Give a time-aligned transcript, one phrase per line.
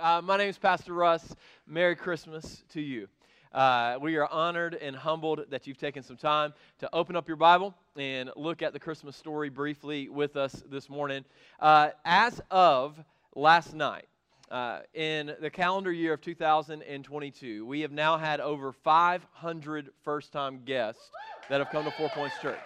[0.00, 1.34] Uh, my name is Pastor Russ.
[1.66, 3.06] Merry Christmas to you.
[3.52, 7.36] Uh, we are honored and humbled that you've taken some time to open up your
[7.36, 11.24] Bible and look at the Christmas story briefly with us this morning.
[11.60, 12.98] Uh, as of
[13.34, 14.06] last night,
[14.50, 20.60] uh, in the calendar year of 2022, we have now had over 500 first time
[20.64, 21.10] guests
[21.48, 22.58] that have come to Four Points Church.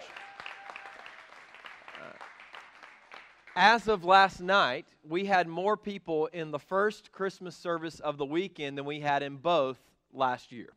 [3.61, 8.23] As of last night, we had more people in the first Christmas service of the
[8.23, 9.77] weekend than we had in both
[10.13, 10.69] last year.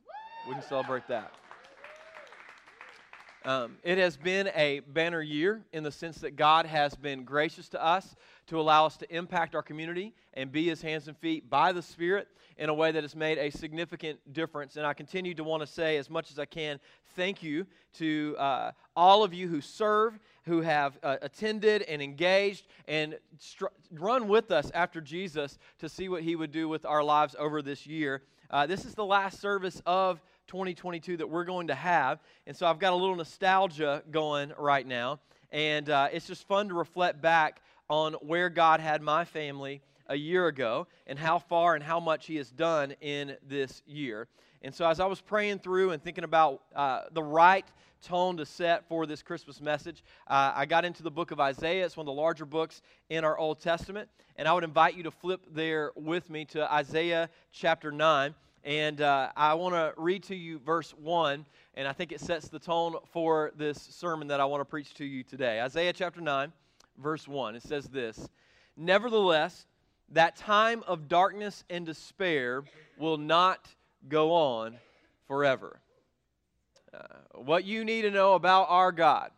[0.48, 1.32] We can celebrate that.
[3.44, 7.68] Um, it has been a banner year in the sense that God has been gracious
[7.70, 8.14] to us
[8.46, 11.82] to allow us to impact our community and be his hands and feet by the
[11.82, 14.76] Spirit in a way that has made a significant difference.
[14.76, 16.78] And I continue to want to say, as much as I can,
[17.16, 22.66] thank you to uh, all of you who serve who have uh, attended and engaged
[22.88, 27.02] and str- run with us after Jesus to see what he would do with our
[27.02, 28.22] lives over this year.
[28.50, 30.20] Uh, this is the last service of
[30.52, 32.20] 2022 that we're going to have.
[32.46, 35.18] And so I've got a little nostalgia going right now.
[35.50, 40.14] And uh, it's just fun to reflect back on where God had my family a
[40.14, 44.28] year ago and how far and how much He has done in this year.
[44.60, 47.64] And so, as I was praying through and thinking about uh, the right
[48.02, 51.86] tone to set for this Christmas message, uh, I got into the book of Isaiah.
[51.86, 54.10] It's one of the larger books in our Old Testament.
[54.36, 58.34] And I would invite you to flip there with me to Isaiah chapter 9.
[58.64, 62.48] And uh, I want to read to you verse 1, and I think it sets
[62.48, 65.60] the tone for this sermon that I want to preach to you today.
[65.60, 66.52] Isaiah chapter 9,
[66.98, 67.56] verse 1.
[67.56, 68.28] It says this
[68.76, 69.66] Nevertheless,
[70.10, 72.62] that time of darkness and despair
[72.98, 73.68] will not
[74.08, 74.76] go on
[75.26, 75.80] forever.
[76.94, 77.00] Uh,
[77.34, 79.30] what you need to know about our God,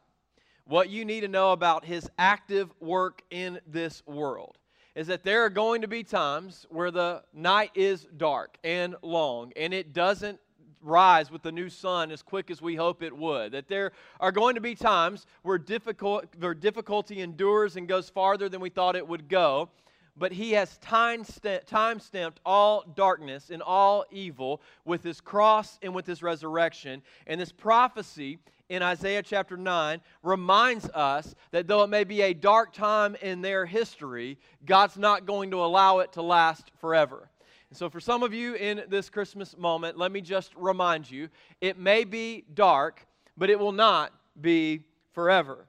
[0.67, 4.59] what you need to know about His active work in this world,
[4.95, 9.53] is that there are going to be times where the night is dark and long,
[9.57, 10.39] and it doesn't
[10.81, 13.53] rise with the new sun as quick as we hope it would.
[13.53, 18.49] That there are going to be times where, difficult, where difficulty endures and goes farther
[18.49, 19.71] than we thought it would go
[20.17, 21.25] but he has time,
[21.67, 27.03] time stamped all darkness and all evil with his cross and with his resurrection.
[27.27, 28.39] And this prophecy
[28.69, 33.43] in Isaiah chapter 9 reminds us that though it may be a dark time in
[33.43, 37.29] their history, God's not going to allow it to last forever.
[37.71, 41.29] And so, for some of you in this Christmas moment, let me just remind you
[41.61, 43.05] it may be dark,
[43.37, 45.67] but it will not be forever.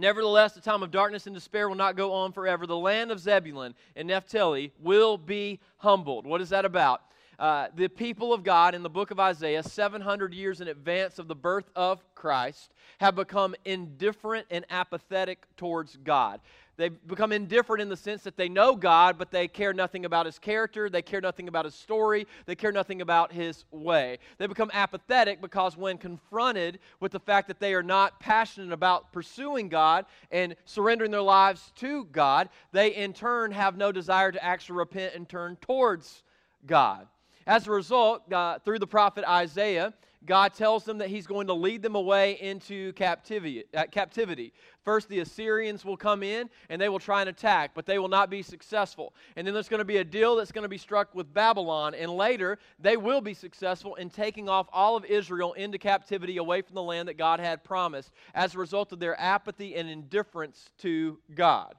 [0.00, 2.66] Nevertheless, the time of darkness and despair will not go on forever.
[2.66, 6.26] The land of Zebulun and Naphtali will be humbled.
[6.26, 7.02] What is that about?
[7.38, 11.28] Uh, the people of God in the book of Isaiah, 700 years in advance of
[11.28, 16.40] the birth of Christ, have become indifferent and apathetic towards God.
[16.80, 20.24] They become indifferent in the sense that they know God, but they care nothing about
[20.24, 24.18] his character, they care nothing about his story, they care nothing about his way.
[24.38, 29.12] They become apathetic because when confronted with the fact that they are not passionate about
[29.12, 34.42] pursuing God and surrendering their lives to God, they in turn have no desire to
[34.42, 36.22] actually repent and turn towards
[36.66, 37.06] God.
[37.46, 39.92] As a result, uh, through the prophet Isaiah,
[40.26, 43.64] God tells them that He's going to lead them away into captivity.
[43.74, 44.52] Uh, captivity.
[44.84, 48.08] First, the Assyrians will come in and they will try and attack, but they will
[48.08, 49.14] not be successful.
[49.36, 51.94] And then there's going to be a deal that's going to be struck with Babylon,
[51.94, 56.60] and later they will be successful in taking off all of Israel into captivity away
[56.60, 60.70] from the land that God had promised as a result of their apathy and indifference
[60.78, 61.74] to God.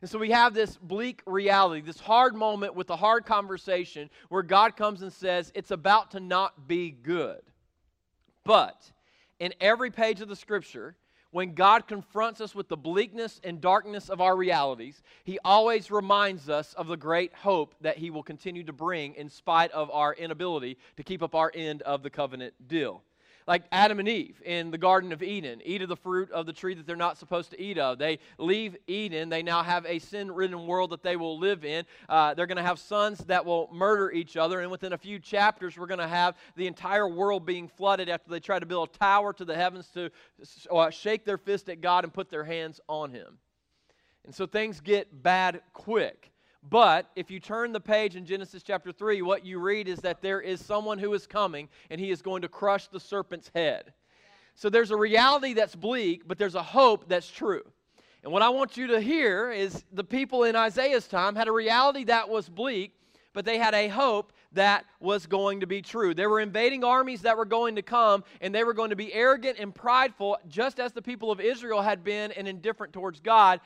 [0.00, 4.42] And so we have this bleak reality, this hard moment with a hard conversation where
[4.42, 7.40] God comes and says, It's about to not be good.
[8.44, 8.90] But
[9.38, 10.96] in every page of the scripture,
[11.30, 16.48] when God confronts us with the bleakness and darkness of our realities, He always reminds
[16.48, 20.12] us of the great hope that He will continue to bring in spite of our
[20.14, 23.02] inability to keep up our end of the covenant deal
[23.46, 26.52] like Adam and Eve in the Garden of Eden, eat of the fruit of the
[26.52, 27.98] tree that they're not supposed to eat of.
[27.98, 29.28] They leave Eden.
[29.28, 31.84] They now have a sin ridden world that they will live in.
[32.08, 34.60] Uh, they're going to have sons that will murder each other.
[34.60, 38.30] And within a few chapters, we're going to have the entire world being flooded after
[38.30, 40.10] they try to build a tower to the heavens to
[40.70, 43.38] uh, shake their fist at God and put their hands on Him.
[44.24, 46.31] And so things get bad quick.
[46.68, 50.22] But if you turn the page in Genesis chapter 3, what you read is that
[50.22, 53.92] there is someone who is coming and he is going to crush the serpent's head.
[54.54, 57.62] So there's a reality that's bleak, but there's a hope that's true.
[58.22, 61.52] And what I want you to hear is the people in Isaiah's time had a
[61.52, 62.94] reality that was bleak,
[63.32, 66.14] but they had a hope that was going to be true.
[66.14, 69.12] There were invading armies that were going to come, and they were going to be
[69.12, 73.60] arrogant and prideful, just as the people of Israel had been and indifferent towards God.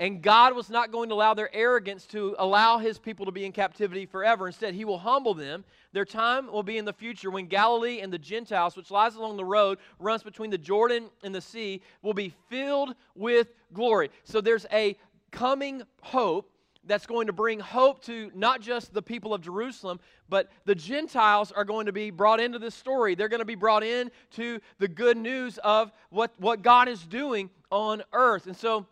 [0.00, 3.44] And God was not going to allow their arrogance to allow his people to be
[3.44, 4.46] in captivity forever.
[4.46, 5.62] Instead, he will humble them.
[5.92, 9.36] Their time will be in the future when Galilee and the Gentiles, which lies along
[9.36, 14.10] the road, runs between the Jordan and the sea, will be filled with glory.
[14.24, 14.96] So there's a
[15.32, 16.50] coming hope
[16.86, 20.00] that's going to bring hope to not just the people of Jerusalem,
[20.30, 23.14] but the Gentiles are going to be brought into this story.
[23.14, 27.04] They're going to be brought in to the good news of what, what God is
[27.04, 28.46] doing on earth.
[28.46, 28.86] And so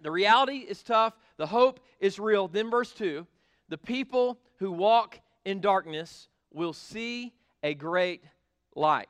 [0.00, 2.48] the reality is tough, the hope is real.
[2.48, 3.26] Then, verse 2
[3.68, 7.32] the people who walk in darkness will see
[7.62, 8.22] a great
[8.74, 9.08] light.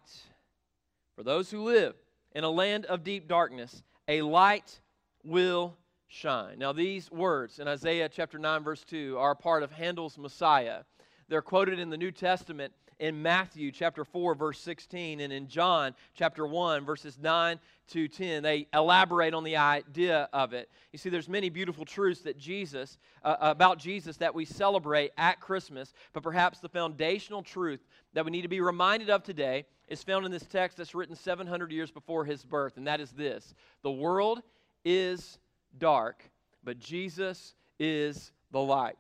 [1.15, 1.94] For those who live
[2.33, 4.81] in a land of deep darkness, a light
[5.25, 6.59] will shine.
[6.59, 10.85] Now, these words in Isaiah chapter 9, verse 2 are a part of Handel's Messiah.
[11.29, 15.94] They're quoted in the New Testament in Matthew chapter 4, verse 16, and in John
[16.14, 17.58] chapter 1, verses 9
[17.88, 18.43] to 10.
[18.43, 20.70] They elaborate on the idea of it.
[20.93, 25.40] You see, there's many beautiful truths that Jesus, uh, about Jesus that we celebrate at
[25.40, 27.81] Christmas, but perhaps the foundational truth
[28.14, 31.14] that we need to be reminded of today is found in this text that's written
[31.14, 34.43] 700 years before his birth, and that is this The world
[34.84, 35.38] is
[35.78, 36.22] dark,
[36.64, 38.98] but Jesus is the light.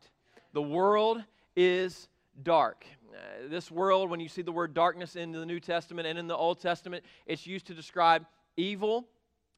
[0.52, 1.22] The world
[1.56, 2.08] is
[2.42, 2.84] dark.
[3.12, 6.26] Uh, this world, when you see the word darkness in the New Testament and in
[6.26, 8.26] the Old Testament, it's used to describe
[8.56, 9.08] evil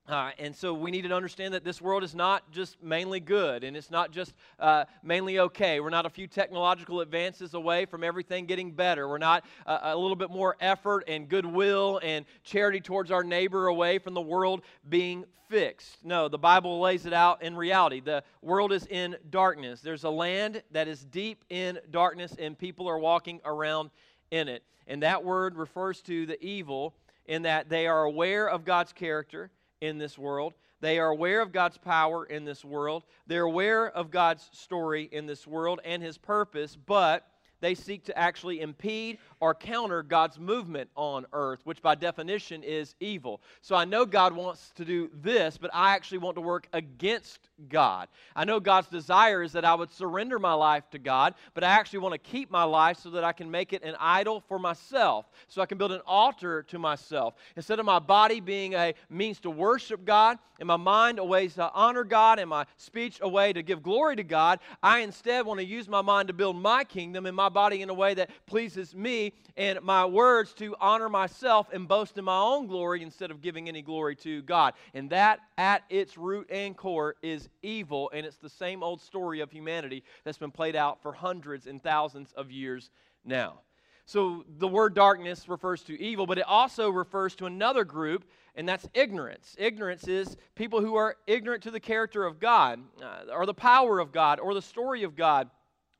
[0.08, 3.62] uh, and so we need to understand that this world is not just mainly good
[3.62, 5.80] and it's not just uh, mainly okay.
[5.80, 9.06] We're not a few technological advances away from everything getting better.
[9.06, 13.66] We're not uh, a little bit more effort and goodwill and charity towards our neighbor
[13.66, 16.02] away from the world being fixed.
[16.02, 18.00] No, the Bible lays it out in reality.
[18.00, 19.82] The world is in darkness.
[19.82, 23.90] There's a land that is deep in darkness and people are walking around
[24.30, 24.62] in it.
[24.86, 26.94] And that word refers to the evil
[27.26, 30.54] in that they are aware of God's character in this world.
[30.80, 33.04] They are aware of God's power in this world.
[33.26, 37.26] They're aware of God's story in this world and His purpose, but
[37.60, 42.94] they seek to actually impede or counter God's movement on earth, which by definition is
[43.00, 43.40] evil.
[43.62, 47.48] So I know God wants to do this, but I actually want to work against
[47.68, 48.08] God.
[48.36, 51.68] I know God's desire is that I would surrender my life to God, but I
[51.68, 54.58] actually want to keep my life so that I can make it an idol for
[54.58, 57.34] myself, so I can build an altar to myself.
[57.56, 61.46] Instead of my body being a means to worship God, and my mind a way
[61.48, 65.46] to honor God, and my speech a way to give glory to God, I instead
[65.46, 68.14] want to use my mind to build my kingdom and my body in a way
[68.14, 73.02] that pleases me and my words to honor myself and boast in my own glory
[73.02, 74.74] instead of giving any glory to God.
[74.94, 79.40] And that, at its root and core, is evil, and it's the same old story
[79.40, 82.90] of humanity that's been played out for hundreds and thousands of years
[83.24, 83.60] now.
[84.08, 88.24] So the word darkness refers to evil, but it also refers to another group,
[88.54, 89.54] and that's ignorance.
[89.58, 93.98] Ignorance is people who are ignorant to the character of God, uh, or the power
[93.98, 95.50] of God, or the story of God,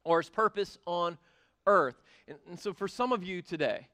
[0.05, 1.19] or his purpose on
[1.69, 2.03] earth.
[2.27, 3.87] And, and so, for some of you today,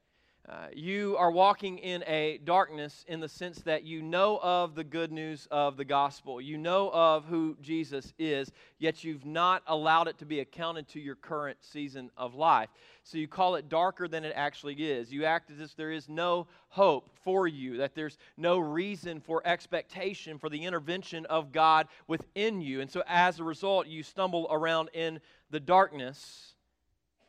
[0.46, 4.84] uh, you are walking in a darkness in the sense that you know of the
[4.84, 6.38] good news of the gospel.
[6.38, 11.00] You know of who Jesus is, yet you've not allowed it to be accounted to
[11.00, 12.68] your current season of life.
[13.04, 15.10] So you call it darker than it actually is.
[15.10, 19.40] You act as if there is no hope for you, that there's no reason for
[19.46, 22.82] expectation for the intervention of God within you.
[22.82, 25.20] And so as a result, you stumble around in
[25.50, 26.53] the darkness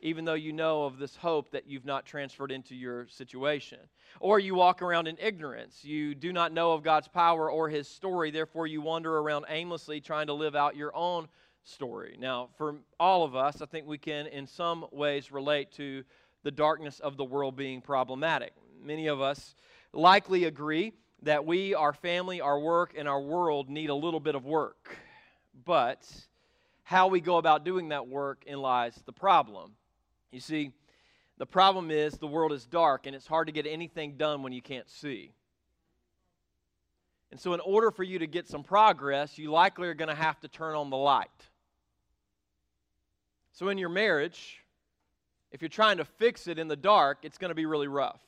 [0.00, 3.78] even though you know of this hope that you've not transferred into your situation.
[4.20, 5.84] Or you walk around in ignorance.
[5.84, 10.00] You do not know of God's power or His story, therefore, you wander around aimlessly
[10.00, 11.28] trying to live out your own
[11.64, 12.16] story.
[12.18, 16.04] Now, for all of us, I think we can, in some ways, relate to
[16.42, 18.52] the darkness of the world being problematic.
[18.82, 19.54] Many of us
[19.92, 20.92] likely agree
[21.22, 24.96] that we, our family, our work, and our world need a little bit of work.
[25.64, 26.06] But
[26.84, 29.72] how we go about doing that work in lies the problem.
[30.30, 30.72] You see,
[31.38, 34.52] the problem is the world is dark and it's hard to get anything done when
[34.52, 35.32] you can't see.
[37.30, 40.14] And so, in order for you to get some progress, you likely are going to
[40.14, 41.28] have to turn on the light.
[43.52, 44.62] So, in your marriage,
[45.50, 48.20] if you're trying to fix it in the dark, it's going to be really rough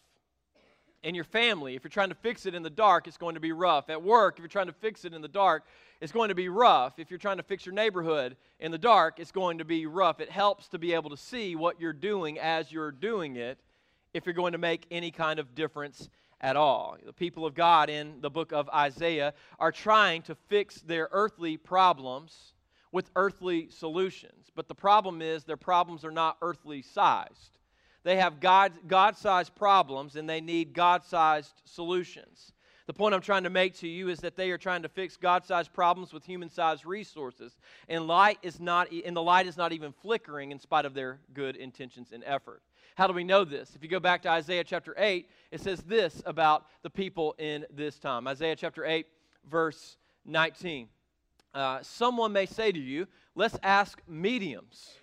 [1.02, 3.40] in your family, if you're trying to fix it in the dark, it's going to
[3.40, 3.88] be rough.
[3.88, 5.64] At work, if you're trying to fix it in the dark,
[6.00, 6.98] it's going to be rough.
[6.98, 10.20] If you're trying to fix your neighborhood in the dark, it's going to be rough.
[10.20, 13.58] It helps to be able to see what you're doing as you're doing it
[14.12, 16.08] if you're going to make any kind of difference
[16.40, 16.96] at all.
[17.04, 21.56] The people of God in the book of Isaiah are trying to fix their earthly
[21.56, 22.54] problems
[22.90, 24.50] with earthly solutions.
[24.54, 27.57] But the problem is their problems are not earthly sized.
[28.08, 32.54] They have God, God-sized problems and they need God-sized solutions.
[32.86, 35.18] The point I'm trying to make to you is that they are trying to fix
[35.18, 39.92] God-sized problems with human-sized resources, and light is not and the light is not even
[39.92, 42.62] flickering in spite of their good intentions and effort.
[42.94, 43.76] How do we know this?
[43.76, 47.66] If you go back to Isaiah chapter 8, it says this about the people in
[47.70, 48.26] this time.
[48.26, 49.06] Isaiah chapter 8,
[49.50, 50.88] verse 19.
[51.52, 54.94] Uh, someone may say to you, let's ask mediums.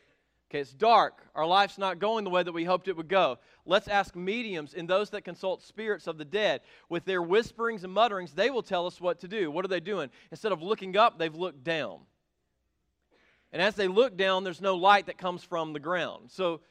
[0.49, 1.23] Okay, it's dark.
[1.33, 3.39] Our life's not going the way that we hoped it would go.
[3.65, 6.61] Let's ask mediums and those that consult spirits of the dead.
[6.87, 9.49] With their whisperings and mutterings, they will tell us what to do.
[9.49, 10.11] What are they doing?
[10.29, 12.01] Instead of looking up, they've looked down.
[13.51, 16.29] And as they look down, there's no light that comes from the ground.
[16.29, 16.61] So,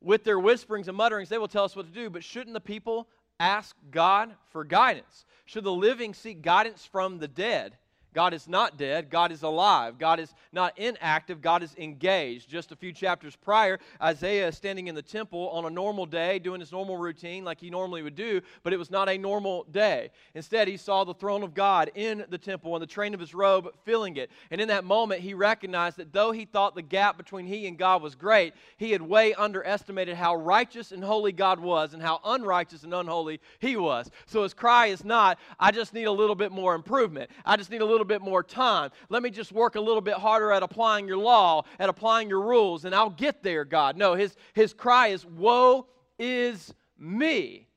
[0.00, 2.10] with their whisperings and mutterings, they will tell us what to do.
[2.10, 3.08] But shouldn't the people
[3.38, 5.24] ask God for guidance?
[5.46, 7.76] Should the living seek guidance from the dead?
[8.14, 9.10] God is not dead.
[9.10, 9.98] God is alive.
[9.98, 11.40] God is not inactive.
[11.40, 12.48] God is engaged.
[12.48, 16.38] Just a few chapters prior, Isaiah is standing in the temple on a normal day,
[16.38, 19.64] doing his normal routine like he normally would do, but it was not a normal
[19.70, 20.10] day.
[20.34, 23.34] Instead, he saw the throne of God in the temple and the train of his
[23.34, 24.30] robe filling it.
[24.50, 27.78] And in that moment, he recognized that though he thought the gap between he and
[27.78, 32.20] God was great, he had way underestimated how righteous and holy God was and how
[32.24, 34.10] unrighteous and unholy he was.
[34.26, 37.30] So his cry is not, I just need a little bit more improvement.
[37.46, 38.90] I just need a little little bit more time.
[39.08, 42.40] Let me just work a little bit harder at applying your law, at applying your
[42.40, 43.96] rules, and I'll get there, God.
[43.96, 45.86] No, his, his cry is, Woe
[46.18, 47.68] is me.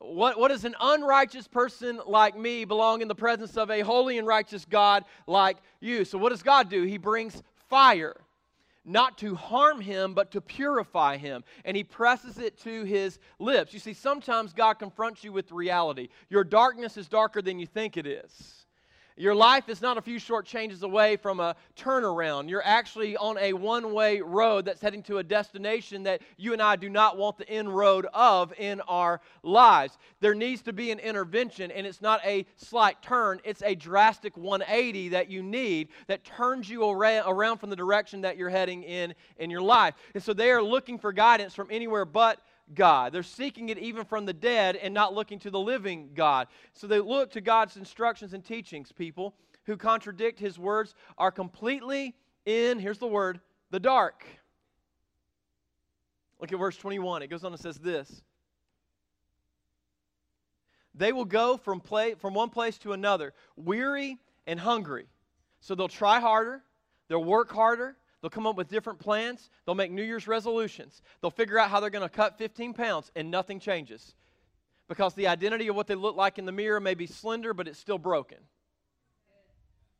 [0.00, 4.18] What, what does an unrighteous person like me belong in the presence of a holy
[4.18, 6.04] and righteous God like you?
[6.04, 6.82] So, what does God do?
[6.82, 8.16] He brings fire,
[8.84, 11.44] not to harm him, but to purify him.
[11.64, 13.72] And he presses it to his lips.
[13.72, 16.08] You see, sometimes God confronts you with reality.
[16.28, 18.59] Your darkness is darker than you think it is.
[19.16, 22.48] Your life is not a few short changes away from a turnaround.
[22.48, 26.62] You're actually on a one way road that's heading to a destination that you and
[26.62, 29.98] I do not want the inroad of in our lives.
[30.20, 34.36] There needs to be an intervention, and it's not a slight turn, it's a drastic
[34.36, 39.14] 180 that you need that turns you around from the direction that you're heading in
[39.38, 39.94] in your life.
[40.14, 42.40] And so they are looking for guidance from anywhere but
[42.74, 43.12] God.
[43.12, 46.48] They're seeking it even from the dead and not looking to the living God.
[46.72, 48.92] So they look to God's instructions and teachings.
[48.92, 49.34] People
[49.64, 52.14] who contradict his words are completely
[52.46, 54.24] in, here's the word, the dark.
[56.40, 57.22] Look at verse 21.
[57.22, 58.22] It goes on and says this
[60.94, 65.06] They will go from, play, from one place to another, weary and hungry.
[65.60, 66.62] So they'll try harder,
[67.08, 69.50] they'll work harder, They'll come up with different plans.
[69.64, 71.02] They'll make New Year's resolutions.
[71.20, 74.14] They'll figure out how they're going to cut 15 pounds, and nothing changes.
[74.88, 77.68] Because the identity of what they look like in the mirror may be slender, but
[77.68, 78.38] it's still broken.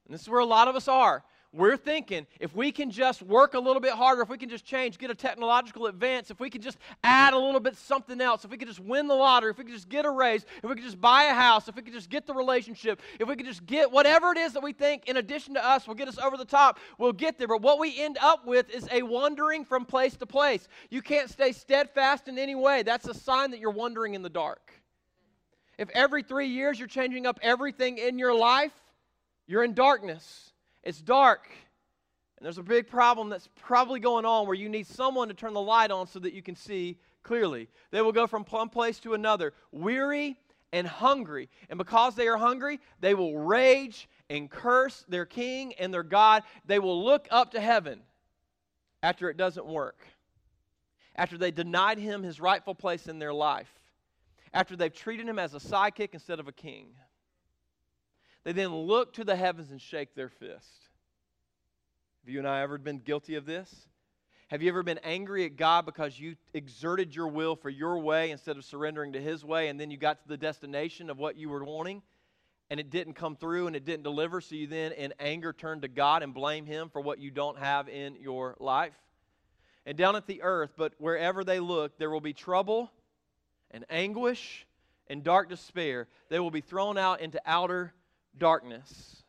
[0.04, 1.24] And this is where a lot of us are.
[1.52, 4.64] We're thinking if we can just work a little bit harder, if we can just
[4.64, 8.44] change, get a technological advance, if we can just add a little bit something else,
[8.44, 10.70] if we could just win the lottery, if we could just get a raise, if
[10.70, 13.34] we could just buy a house, if we could just get the relationship, if we
[13.34, 16.06] could just get whatever it is that we think in addition to us will get
[16.06, 17.48] us over the top, we'll get there.
[17.48, 20.68] But what we end up with is a wandering from place to place.
[20.88, 22.84] You can't stay steadfast in any way.
[22.84, 24.72] That's a sign that you're wandering in the dark.
[25.78, 28.74] If every three years you're changing up everything in your life,
[29.48, 30.49] you're in darkness.
[30.82, 31.48] It's dark.
[32.38, 35.52] And there's a big problem that's probably going on where you need someone to turn
[35.52, 37.68] the light on so that you can see clearly.
[37.90, 40.38] They will go from one place to another, weary
[40.72, 41.50] and hungry.
[41.68, 46.44] And because they are hungry, they will rage and curse their king and their God.
[46.64, 48.00] They will look up to heaven
[49.02, 50.06] after it doesn't work,
[51.16, 53.80] after they denied him his rightful place in their life,
[54.54, 56.88] after they've treated him as a sidekick instead of a king.
[58.44, 60.88] They then look to the heavens and shake their fist.
[62.24, 63.74] Have you and I ever been guilty of this?
[64.48, 68.30] Have you ever been angry at God because you exerted your will for your way
[68.30, 71.36] instead of surrendering to His way, and then you got to the destination of what
[71.36, 72.02] you were wanting,
[72.68, 75.82] and it didn't come through and it didn't deliver, so you then, in anger, turn
[75.82, 78.94] to God and blame Him for what you don't have in your life?
[79.86, 82.90] And down at the earth, but wherever they look, there will be trouble
[83.70, 84.66] and anguish
[85.06, 86.08] and dark despair.
[86.28, 87.94] They will be thrown out into outer
[88.38, 89.22] darkness.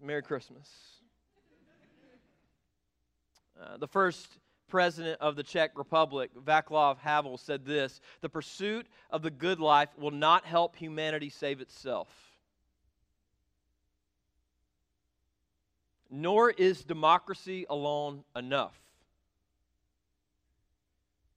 [0.00, 0.68] Merry Christmas.
[3.60, 9.22] Uh, the first president of the Czech Republic, Václav Havel, said this The pursuit of
[9.22, 12.08] the good life will not help humanity save itself.
[16.10, 18.78] Nor is democracy alone enough.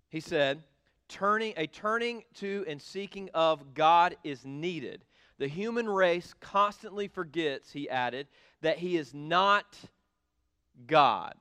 [0.09, 0.63] He said,
[1.07, 5.03] turning, a turning to and seeking of God is needed
[5.37, 8.27] the human race constantly forgets, he added,
[8.61, 9.77] that he is not
[10.87, 11.35] God.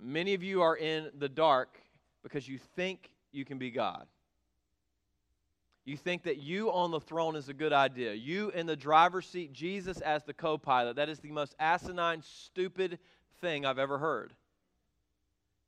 [0.00, 1.78] Many of you are in the dark
[2.22, 4.06] because you think you can be God.
[5.84, 8.12] You think that you on the throne is a good idea.
[8.12, 10.96] You in the driver's seat, Jesus as the co pilot.
[10.96, 12.98] That is the most asinine, stupid
[13.40, 14.34] thing I've ever heard.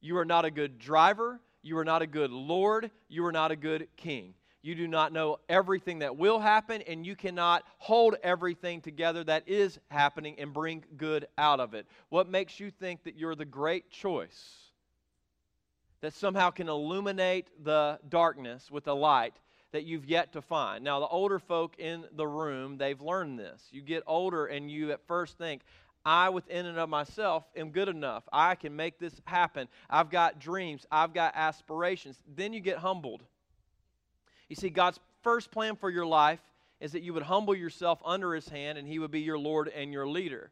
[0.02, 1.40] You are not a good driver.
[1.62, 2.90] You are not a good Lord.
[3.08, 4.34] You are not a good king.
[4.62, 9.48] You do not know everything that will happen, and you cannot hold everything together that
[9.48, 11.86] is happening and bring good out of it.
[12.10, 14.58] What makes you think that you're the great choice
[16.02, 19.34] that somehow can illuminate the darkness with a light
[19.72, 20.84] that you've yet to find?
[20.84, 23.66] Now, the older folk in the room, they've learned this.
[23.70, 25.62] You get older, and you at first think,
[26.04, 28.24] I, within and of myself, am good enough.
[28.30, 29.68] I can make this happen.
[29.88, 30.86] I've got dreams.
[30.90, 32.20] I've got aspirations.
[32.36, 33.22] Then you get humbled
[34.50, 36.40] you see, God's first plan for your life
[36.80, 39.68] is that you would humble yourself under His hand and He would be your Lord
[39.68, 40.50] and your leader.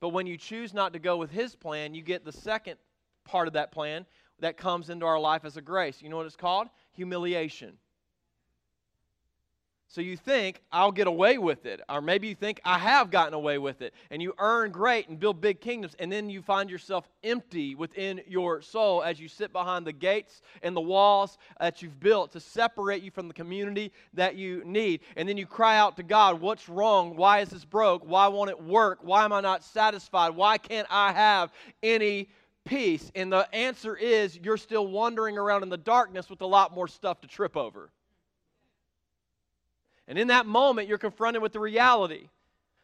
[0.00, 2.76] But when you choose not to go with His plan, you get the second
[3.24, 4.06] part of that plan
[4.40, 6.00] that comes into our life as a grace.
[6.02, 6.68] You know what it's called?
[6.92, 7.74] Humiliation.
[9.88, 11.80] So you think, I'll get away with it.
[11.88, 13.94] Or maybe you think, I have gotten away with it.
[14.10, 15.94] And you earn great and build big kingdoms.
[16.00, 20.42] And then you find yourself empty within your soul as you sit behind the gates
[20.62, 25.00] and the walls that you've built to separate you from the community that you need.
[25.16, 27.16] And then you cry out to God, What's wrong?
[27.16, 28.04] Why is this broke?
[28.04, 28.98] Why won't it work?
[29.02, 30.30] Why am I not satisfied?
[30.30, 31.52] Why can't I have
[31.82, 32.28] any
[32.64, 33.12] peace?
[33.14, 36.88] And the answer is, you're still wandering around in the darkness with a lot more
[36.88, 37.90] stuff to trip over.
[40.08, 42.28] And in that moment, you're confronted with the reality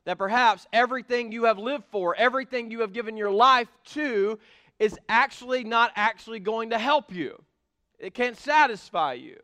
[0.04, 4.38] that perhaps everything you have lived for, everything you have given your life to,
[4.78, 7.40] is actually not actually going to help you.
[7.98, 9.38] It can't satisfy you.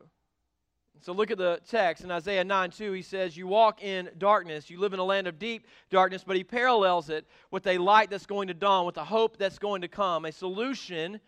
[1.01, 2.91] So look at the text in Isaiah 9 2.
[2.91, 6.35] He says, You walk in darkness, you live in a land of deep darkness, but
[6.35, 9.81] he parallels it with a light that's going to dawn, with a hope that's going
[9.81, 11.21] to come, a solution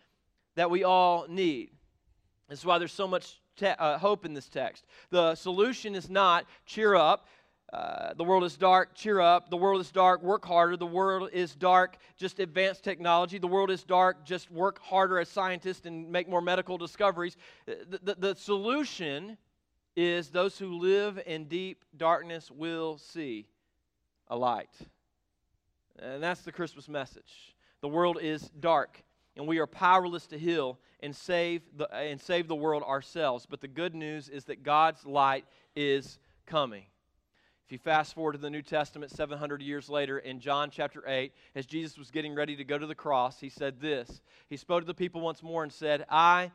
[0.55, 1.71] that we all need.
[2.49, 4.85] This is why there's so much te- uh, hope in this text.
[5.09, 7.27] The solution is not cheer up.
[7.71, 9.49] Uh, the world is dark, cheer up.
[9.49, 10.75] The world is dark, work harder.
[10.75, 13.37] The world is dark, just advance technology.
[13.37, 17.37] The world is dark, just work harder as scientists and make more medical discoveries.
[17.67, 19.37] Uh, the, the, the solution
[19.95, 23.47] is those who live in deep darkness will see
[24.27, 24.69] a light.
[25.99, 27.55] And that's the Christmas message.
[27.81, 29.01] The world is dark,
[29.35, 33.45] and we are powerless to heal and save the, and save the world ourselves.
[33.49, 36.83] But the good news is that God's light is coming.
[37.65, 41.31] If you fast forward to the New Testament 700 years later in John chapter 8,
[41.55, 44.21] as Jesus was getting ready to go to the cross, he said this.
[44.49, 46.51] He spoke to the people once more and said, I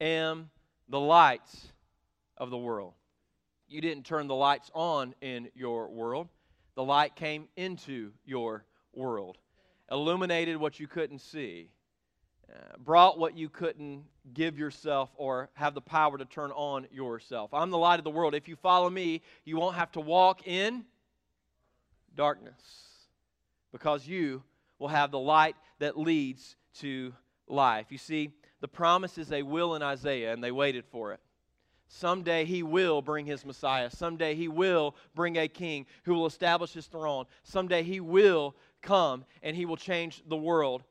[0.00, 0.50] am
[0.88, 1.50] the light
[2.38, 2.94] of the world.
[3.68, 6.28] You didn't turn the lights on in your world,
[6.74, 9.38] the light came into your world,
[9.90, 11.70] illuminated what you couldn't see
[12.52, 14.04] Uh, brought what you couldn't
[14.34, 17.52] give yourself or have the power to turn on yourself.
[17.54, 18.34] I'm the light of the world.
[18.34, 20.84] If you follow me, you won't have to walk in
[22.14, 22.60] darkness
[23.72, 24.42] because you
[24.78, 27.14] will have the light that leads to
[27.48, 27.86] life.
[27.90, 28.30] You see,
[28.60, 31.20] the promise is a will in Isaiah, and they waited for it.
[31.88, 33.90] Someday he will bring his Messiah.
[33.90, 37.26] Someday he will bring a king who will establish his throne.
[37.42, 40.82] Someday he will come and he will change the world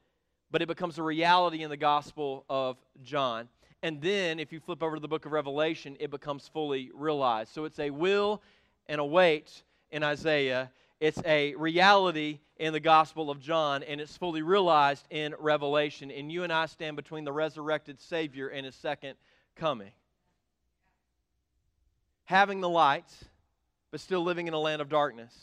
[0.53, 3.49] but it becomes a reality in the Gospel of John.
[3.81, 7.51] And then, if you flip over to the book of Revelation, it becomes fully realized.
[7.51, 8.39] So it's a will
[8.87, 10.69] and a wait in Isaiah.
[10.99, 16.11] It's a reality in the Gospel of John, and it's fully realized in Revelation.
[16.11, 19.15] And you and I stand between the resurrected Savior and his second
[19.55, 19.91] coming.
[22.25, 23.11] Having the light,
[23.89, 25.33] but still living in a land of darkness.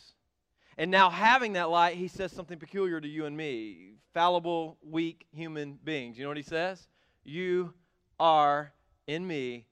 [0.80, 5.26] And now, having that light, he says something peculiar to you and me fallible, weak
[5.30, 6.16] human beings.
[6.16, 6.88] You know what he says?
[7.22, 7.74] You
[8.18, 8.72] are
[9.06, 9.66] in me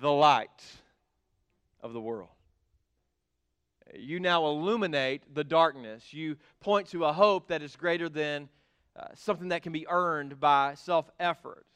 [0.00, 0.64] the light
[1.82, 2.30] of the world.
[3.94, 6.14] You now illuminate the darkness.
[6.14, 8.48] You point to a hope that is greater than
[8.98, 11.66] uh, something that can be earned by self effort.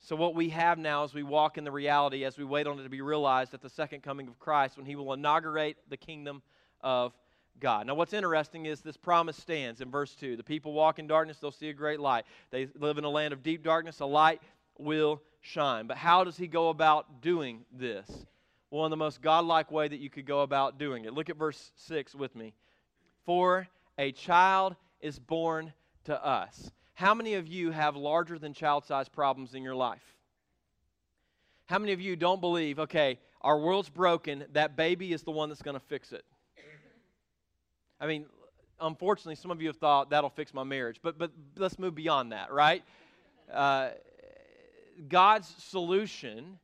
[0.00, 2.78] So, what we have now as we walk in the reality, as we wait on
[2.80, 5.98] it to be realized at the second coming of Christ, when He will inaugurate the
[5.98, 6.40] kingdom
[6.80, 7.12] of
[7.60, 7.86] God.
[7.86, 10.36] Now, what's interesting is this promise stands in verse 2.
[10.36, 12.24] The people walk in darkness, they'll see a great light.
[12.50, 14.40] They live in a land of deep darkness, a light
[14.78, 15.86] will shine.
[15.86, 18.10] But how does he go about doing this?
[18.70, 21.14] Well, in the most godlike way that you could go about doing it.
[21.14, 22.54] Look at verse 6 with me.
[23.24, 25.72] For a child is born
[26.04, 26.72] to us.
[26.94, 30.02] How many of you have larger than child size problems in your life?
[31.66, 35.48] How many of you don't believe, okay, our world's broken, that baby is the one
[35.48, 36.24] that's going to fix it?
[38.04, 38.26] I mean,
[38.82, 42.32] unfortunately, some of you have thought that'll fix my marriage, but, but let's move beyond
[42.32, 42.84] that, right?
[43.50, 43.92] Uh,
[45.08, 46.58] God's solution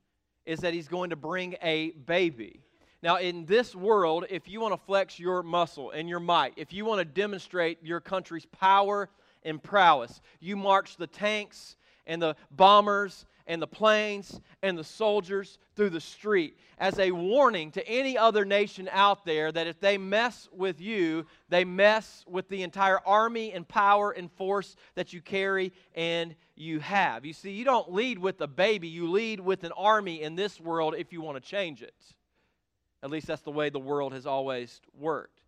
[0.45, 2.61] is that he's going to bring a baby.
[3.03, 6.75] Now, in this world, if you want to flex your muscle and your might, if
[6.75, 9.09] you want to demonstrate your country's power
[9.43, 11.77] and prowess, you march the tanks
[12.07, 17.73] and the bombers and the planes and the soldiers through the street as a warning
[17.73, 22.49] to any other nation out there that if they mess with you, they mess with
[22.49, 27.27] the entire army and power and force that you carry and you have.
[27.27, 30.61] You see, you don't lead with a baby, you lead with an army in this
[30.61, 31.95] world if you want to change it.
[33.03, 35.40] At least that's the way the world has always worked.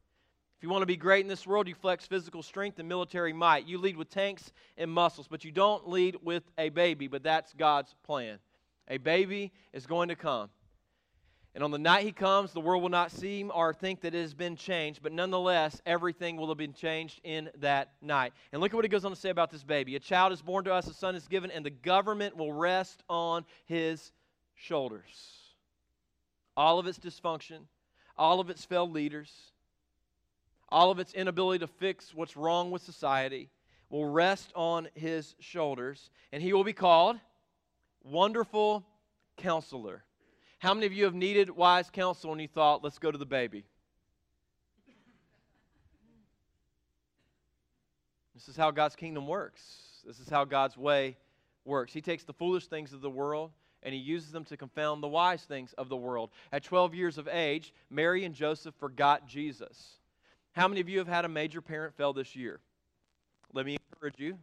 [0.63, 3.33] If you want to be great in this world, you flex physical strength and military
[3.33, 3.67] might.
[3.67, 7.53] You lead with tanks and muscles, but you don't lead with a baby, but that's
[7.55, 8.39] God's plan.
[8.87, 10.51] A baby is going to come.
[11.57, 14.21] And on the night he comes, the world will not seem or think that it
[14.21, 18.33] has been changed, but nonetheless, everything will have been changed in that night.
[18.53, 19.97] And look at what he goes on to say about this baby.
[19.97, 23.03] A child is born to us, a son is given, and the government will rest
[23.09, 24.13] on his
[24.55, 25.41] shoulders.
[26.57, 27.63] All of its dysfunction,
[28.17, 29.52] all of its failed leaders,
[30.73, 33.51] all of its inability to fix what's wrong with society
[33.91, 37.21] will rest on his shoulders, and he will be called
[38.03, 38.85] Wonderful
[39.37, 40.03] Counselor.
[40.59, 43.27] How many of you have needed wise counsel and you thought, let's go to the
[43.27, 43.65] baby?
[48.35, 49.63] This is how God's kingdom works.
[50.07, 51.17] This is how God's way
[51.65, 51.93] works.
[51.93, 53.51] He takes the foolish things of the world
[53.83, 56.31] and he uses them to confound the wise things of the world.
[56.51, 59.99] At 12 years of age, Mary and Joseph forgot Jesus.
[60.53, 62.61] How many of you have had a major parent fail this year?
[63.55, 64.39] Let me encourage you.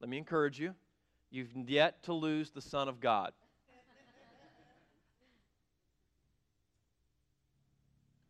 [0.00, 0.74] Let me encourage you.
[1.30, 3.32] You've yet to lose the Son of God.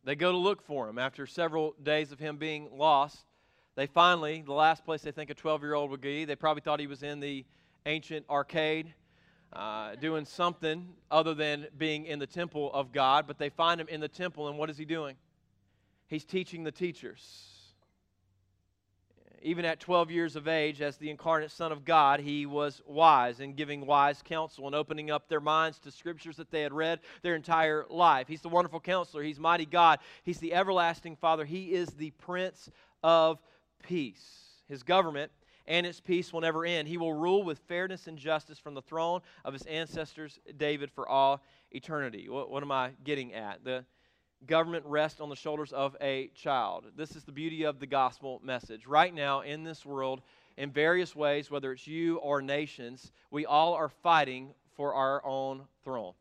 [0.03, 3.25] They go to look for him after several days of him being lost.
[3.75, 6.61] They finally, the last place they think a 12 year old would be, they probably
[6.61, 7.43] thought he was in the
[7.87, 8.93] ancient arcade
[9.51, 13.87] uh, doing something other than being in the temple of God, but they find him
[13.87, 15.15] in the temple, and what is he doing?
[16.07, 17.51] He's teaching the teachers.
[19.41, 23.39] Even at 12 years of age, as the incarnate Son of God, he was wise
[23.39, 26.99] in giving wise counsel and opening up their minds to scriptures that they had read
[27.21, 28.27] their entire life.
[28.27, 29.21] He's the wonderful counselor.
[29.21, 29.99] He's mighty God.
[30.23, 31.45] He's the everlasting Father.
[31.45, 32.71] He is the Prince
[33.03, 33.39] of
[33.83, 34.63] Peace.
[34.67, 35.31] His government
[35.67, 36.87] and its peace will never end.
[36.87, 41.07] He will rule with fairness and justice from the throne of his ancestors, David, for
[41.07, 41.41] all
[41.71, 42.29] eternity.
[42.29, 43.63] What, what am I getting at?
[43.63, 43.85] The
[44.47, 46.85] government rests on the shoulders of a child.
[46.95, 48.85] This is the beauty of the gospel message.
[48.85, 50.21] Right now, in this world,
[50.57, 55.63] in various ways, whether it's you or nations, we all are fighting for our own
[55.83, 56.13] throne.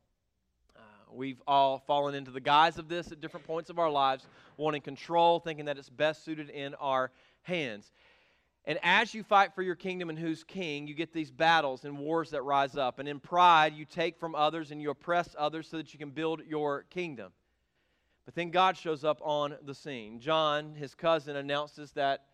[0.76, 0.80] Uh,
[1.12, 4.80] we've all fallen into the guise of this at different points of our lives, wanting
[4.80, 7.10] control, thinking that it's best suited in our
[7.42, 7.92] hands.
[8.66, 11.98] And as you fight for your kingdom and who's king, you get these battles and
[11.98, 12.98] wars that rise up.
[12.98, 16.10] And in pride, you take from others and you oppress others so that you can
[16.10, 17.32] build your kingdom.
[18.24, 20.18] But then God shows up on the scene.
[20.20, 22.24] John, his cousin, announces that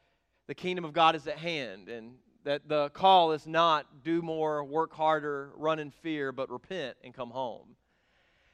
[0.46, 2.12] the kingdom of God is at hand and
[2.44, 7.12] that the call is not do more, work harder, run in fear, but repent and
[7.12, 7.76] come home.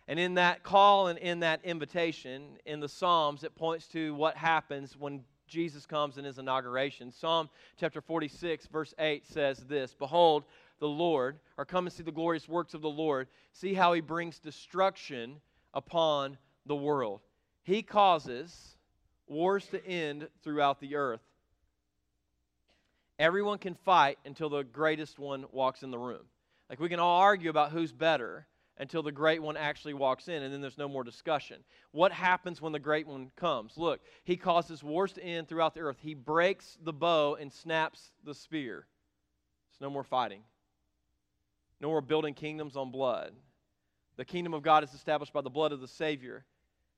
[0.09, 4.37] And in that call and in that invitation in the Psalms, it points to what
[4.37, 7.13] happens when Jesus comes in his inauguration.
[7.13, 10.45] Psalm chapter 46, verse 8 says this Behold,
[10.79, 13.29] the Lord, or come and see the glorious works of the Lord.
[13.53, 15.41] See how he brings destruction
[15.73, 17.21] upon the world.
[17.67, 18.77] He causes
[19.27, 21.21] wars to end throughout the earth.
[23.19, 26.23] Everyone can fight until the greatest one walks in the room.
[26.71, 28.47] Like we can all argue about who's better
[28.79, 31.65] until the great one actually walks in, and then there's no more discussion.
[31.91, 33.77] What happens when the great one comes?
[33.77, 35.97] Look, he causes wars to end throughout the earth.
[36.01, 38.87] He breaks the bow and snaps the spear.
[39.73, 40.43] It's no more fighting,
[41.81, 43.33] no more building kingdoms on blood.
[44.17, 46.45] The kingdom of God is established by the blood of the Savior.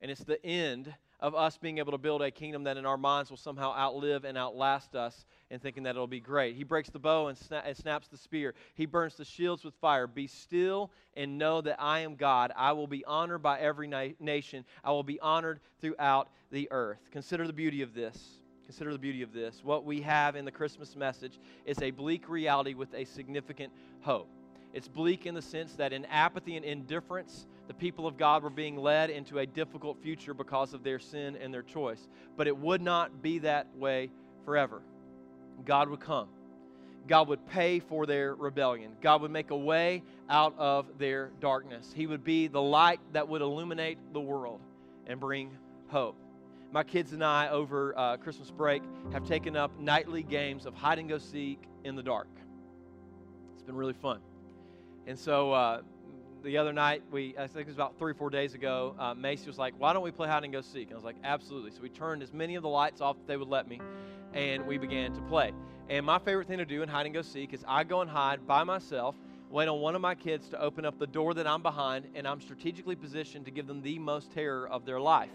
[0.00, 2.96] And it's the end of us being able to build a kingdom that in our
[2.96, 6.54] minds will somehow outlive and outlast us and thinking that it'll be great.
[6.54, 8.54] He breaks the bow and, sna- and, snaps the spear.
[8.74, 10.06] He burns the shields with fire.
[10.06, 12.52] Be still and know that I am God.
[12.54, 17.00] I will be honored by every na- nation, I will be honored throughout the earth.
[17.10, 18.38] Consider the beauty of this.
[18.64, 19.62] Consider the beauty of this.
[19.64, 24.28] What we have in the Christmas message is a bleak reality with a significant hope.
[24.72, 28.50] It's bleak in the sense that in apathy and indifference, the people of God were
[28.50, 32.08] being led into a difficult future because of their sin and their choice.
[32.36, 34.10] But it would not be that way
[34.44, 34.82] forever.
[35.64, 36.28] God would come.
[37.06, 38.92] God would pay for their rebellion.
[39.00, 41.92] God would make a way out of their darkness.
[41.94, 44.60] He would be the light that would illuminate the world
[45.06, 45.50] and bring
[45.88, 46.16] hope.
[46.70, 50.98] My kids and I, over uh, Christmas break, have taken up nightly games of hide
[50.98, 52.28] and go seek in the dark.
[53.54, 54.20] It's been really fun.
[55.08, 55.80] And so uh,
[56.44, 59.14] the other night, we I think it was about three or four days ago, uh,
[59.14, 61.16] Macy was like, "Why don't we play hide and go seek?" And I was like,
[61.24, 63.80] "Absolutely." So we turned as many of the lights off that they would let me,
[64.34, 65.52] and we began to play.
[65.88, 68.10] And my favorite thing to do in hide and go seek is I go and
[68.10, 69.16] hide by myself,
[69.48, 72.28] wait on one of my kids to open up the door that I'm behind, and
[72.28, 75.30] I'm strategically positioned to give them the most terror of their life.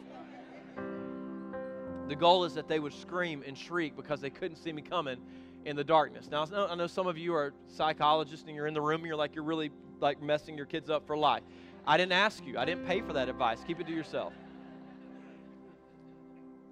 [2.07, 5.17] The goal is that they would scream and shriek because they couldn't see me coming
[5.65, 6.29] in the darkness.
[6.29, 9.15] Now, I know some of you are psychologists and you're in the room and you're
[9.15, 11.43] like, you're really like messing your kids up for life.
[11.85, 13.59] I didn't ask you, I didn't pay for that advice.
[13.65, 14.33] Keep it to yourself.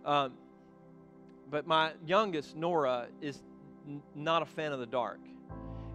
[0.06, 0.34] Um,
[1.50, 3.42] but my youngest, Nora, is
[3.88, 5.20] n- not a fan of the dark.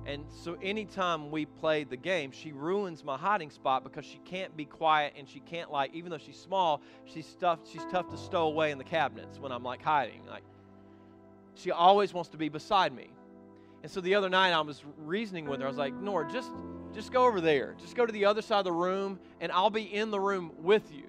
[0.05, 4.57] And so anytime we play the game, she ruins my hiding spot because she can't
[4.57, 8.17] be quiet and she can't like, even though she's small, she's tough, she's tough to
[8.17, 10.25] stow away in the cabinets when I'm like hiding.
[10.29, 10.45] Like
[11.57, 13.11] she always wants to be beside me.
[13.83, 15.67] And so the other night I was reasoning with her.
[15.67, 16.51] I was like, Nora, just
[16.93, 17.75] just go over there.
[17.79, 20.53] Just go to the other side of the room and I'll be in the room
[20.59, 21.09] with you.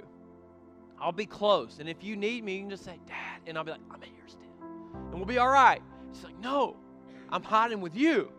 [0.99, 1.77] I'll be close.
[1.79, 3.39] And if you need me, you can just say, Dad.
[3.45, 4.41] And I'll be like, I'm here still.
[4.93, 5.81] And we'll be all right.
[6.13, 6.75] She's like, No,
[7.29, 8.31] I'm hiding with you.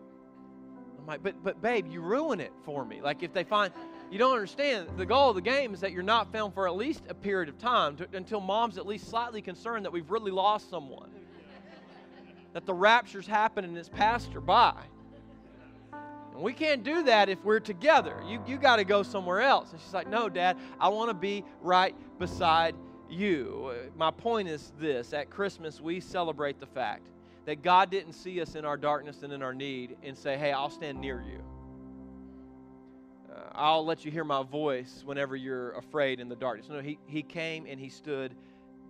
[0.98, 3.00] I'm like, but but babe, you ruin it for me.
[3.00, 3.72] Like if they find
[4.10, 6.76] you don't understand, the goal of the game is that you're not found for at
[6.76, 10.30] least a period of time to, until mom's at least slightly concerned that we've really
[10.30, 11.10] lost someone
[12.52, 14.74] that the rapture's happening and it's passed her by.
[16.38, 18.22] And we can't do that if we're together.
[18.26, 19.72] You, you got to go somewhere else.
[19.72, 22.74] And she's like, No, Dad, I want to be right beside
[23.10, 23.72] you.
[23.96, 27.08] My point is this at Christmas, we celebrate the fact
[27.46, 30.52] that God didn't see us in our darkness and in our need and say, Hey,
[30.52, 31.42] I'll stand near you.
[33.32, 36.68] Uh, I'll let you hear my voice whenever you're afraid in the darkness.
[36.68, 38.34] No, he, he came and He stood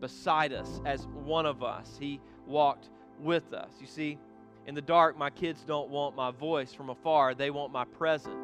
[0.01, 1.97] beside us as one of us.
[1.99, 3.70] He walked with us.
[3.81, 4.18] You see,
[4.66, 8.37] in the dark, my kids don't want my voice from afar, they want my presence.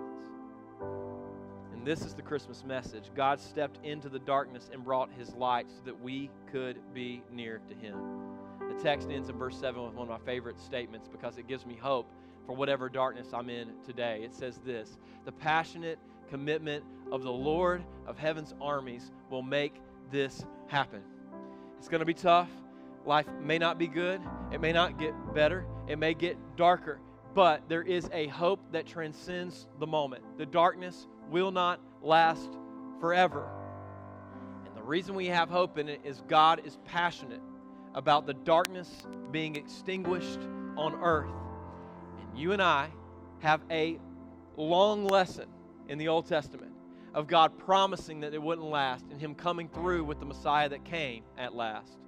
[1.72, 3.10] And this is the Christmas message.
[3.14, 7.60] God stepped into the darkness and brought his light so that we could be near
[7.68, 7.98] to him.
[8.74, 11.66] The text ends in verse 7 with one of my favorite statements because it gives
[11.66, 12.10] me hope
[12.46, 14.22] for whatever darkness I'm in today.
[14.24, 15.98] It says this The passionate
[16.30, 19.74] commitment of the Lord of heaven's armies will make
[20.10, 21.02] this happen.
[21.78, 22.48] It's going to be tough.
[23.06, 27.00] Life may not be good, it may not get better, it may get darker,
[27.34, 30.24] but there is a hope that transcends the moment.
[30.38, 32.50] The darkness will not last
[33.00, 33.48] forever.
[34.66, 37.42] And the reason we have hope in it is God is passionate
[37.94, 40.40] about the darkness being extinguished
[40.76, 41.30] on earth.
[42.20, 42.90] And you and I
[43.40, 43.98] have a
[44.56, 45.48] long lesson
[45.88, 46.72] in the Old Testament
[47.12, 50.84] of God promising that it wouldn't last and Him coming through with the Messiah that
[50.84, 51.98] came at last.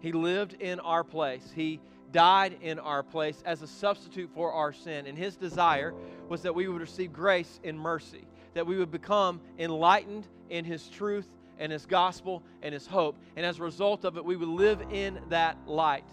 [0.00, 1.52] He lived in our place.
[1.54, 1.80] He
[2.12, 5.06] died in our place as a substitute for our sin.
[5.06, 5.94] And his desire
[6.28, 10.88] was that we would receive grace and mercy, that we would become enlightened in his
[10.88, 13.16] truth and his gospel and his hope.
[13.36, 16.04] And as a result of it, we would live in that light,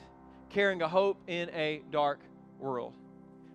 [0.50, 2.20] carrying a hope in a dark
[2.60, 2.94] world.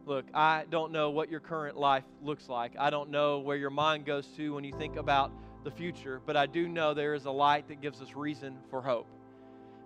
[0.05, 2.73] Look, I don't know what your current life looks like.
[2.79, 5.31] I don't know where your mind goes to when you think about
[5.63, 8.83] the future, but I do know there is a light that gives us reason for
[8.83, 9.07] hope.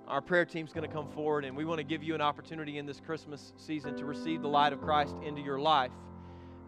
[0.08, 2.78] Our prayer team's going to come forward, and we want to give you an opportunity
[2.78, 5.90] in this Christmas season to receive the light of Christ into your life.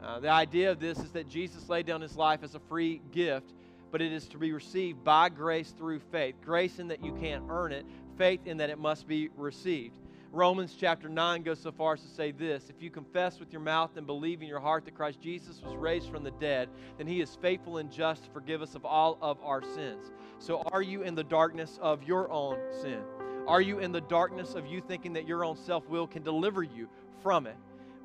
[0.03, 3.01] Uh, the idea of this is that Jesus laid down his life as a free
[3.13, 3.53] gift,
[3.93, 6.35] but it is to be received by grace through faith.
[6.45, 9.95] Grace in that you can't earn it, faith in that it must be received.
[10.33, 13.63] Romans chapter 9 goes so far as to say this If you confess with your
[13.63, 17.07] mouth and believe in your heart that Christ Jesus was raised from the dead, then
[17.07, 20.11] he is faithful and just to forgive us of all of our sins.
[20.41, 23.03] So, are you in the darkness of your own sin?
[23.49, 26.63] Are you in the darkness of you thinking that your own self will can deliver
[26.63, 26.87] you
[27.23, 27.57] from it?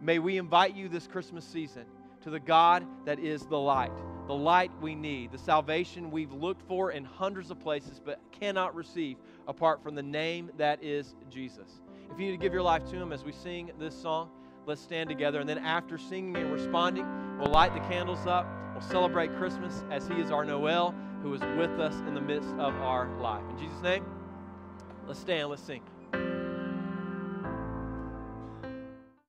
[0.02, 1.84] May we invite you this Christmas season
[2.22, 3.92] to the God that is the light,
[4.28, 8.74] the light we need, the salvation we've looked for in hundreds of places but cannot
[8.74, 11.82] receive apart from the name that is Jesus.
[12.10, 14.30] If you need to give your life to Him as we sing this song,
[14.66, 15.42] let's stand together.
[15.42, 17.06] And then after singing and responding,
[17.38, 18.48] we'll light the candles up.
[18.72, 22.52] We'll celebrate Christmas as He is our Noel, who is with us in the midst
[22.52, 23.44] of our life.
[23.50, 24.06] In Jesus' name,
[25.08, 25.93] Let's stand, let's sing.